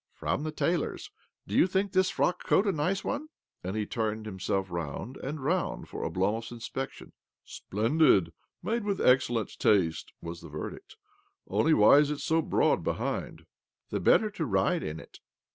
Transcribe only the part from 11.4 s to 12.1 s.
Only why is